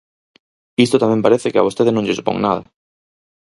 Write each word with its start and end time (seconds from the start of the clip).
Isto 0.85 1.01
tamén 1.03 1.23
parece 1.25 1.51
que 1.51 1.59
a 1.59 1.65
vostede 1.67 1.91
non 1.93 2.05
lle 2.05 2.17
supón 2.19 2.37
nada. 2.45 2.61